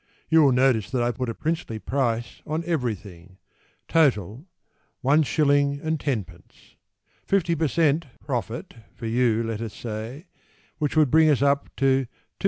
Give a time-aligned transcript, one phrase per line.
[0.29, 3.37] (You will notice that I put a princely price on everything),
[3.87, 4.47] Total,
[5.05, 5.79] 1s.
[5.79, 6.73] 10d.
[7.23, 8.07] Fifty per cent.
[8.19, 10.25] profit for you, let us say,
[10.79, 12.07] Would bring us up to 2s.